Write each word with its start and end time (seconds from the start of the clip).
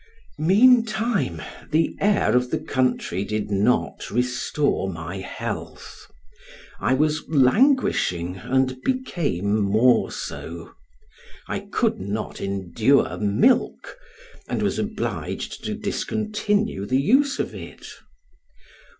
Meantime, 0.39 1.43
the 1.69 1.95
air 2.01 2.35
of 2.35 2.49
the 2.49 2.57
country 2.57 3.23
did 3.23 3.51
not 3.51 4.09
restore 4.09 4.89
my 4.89 5.17
health; 5.19 6.07
I 6.79 6.95
was 6.95 7.21
languishing 7.29 8.37
and 8.37 8.81
became 8.81 9.59
more 9.61 10.09
so; 10.11 10.73
I 11.47 11.59
could 11.71 11.99
not 11.99 12.41
endure 12.41 13.15
milk, 13.19 13.95
and 14.49 14.63
was 14.63 14.79
obliged 14.79 15.63
to 15.65 15.75
discontinue 15.75 16.87
the 16.87 16.99
use 16.99 17.37
of 17.37 17.53
it. 17.53 17.85